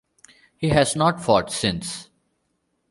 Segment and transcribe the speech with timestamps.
[0.57, 2.09] He has not fought since.